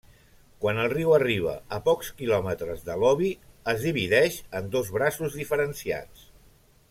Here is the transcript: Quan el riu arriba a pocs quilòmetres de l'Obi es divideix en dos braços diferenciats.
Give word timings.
Quan 0.63 0.77
el 0.83 0.87
riu 0.93 1.11
arriba 1.17 1.51
a 1.77 1.79
pocs 1.89 2.09
quilòmetres 2.21 2.81
de 2.89 2.97
l'Obi 3.03 3.29
es 3.75 3.85
divideix 3.89 4.41
en 4.61 4.73
dos 4.77 4.91
braços 4.99 5.41
diferenciats. 5.43 6.27